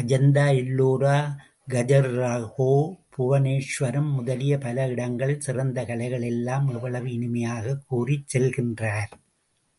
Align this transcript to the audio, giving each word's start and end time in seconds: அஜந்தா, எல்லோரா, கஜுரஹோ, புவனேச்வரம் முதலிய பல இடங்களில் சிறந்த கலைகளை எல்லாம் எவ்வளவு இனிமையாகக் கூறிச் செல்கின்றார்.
அஜந்தா, 0.00 0.44
எல்லோரா, 0.52 1.16
கஜுரஹோ, 1.68 2.68
புவனேச்வரம் 3.18 4.12
முதலிய 4.12 4.58
பல 4.58 4.86
இடங்களில் 4.88 5.40
சிறந்த 5.40 5.84
கலைகளை 5.84 6.28
எல்லாம் 6.28 6.68
எவ்வளவு 6.68 7.06
இனிமையாகக் 7.06 7.84
கூறிச் 7.86 8.36
செல்கின்றார். 8.36 9.12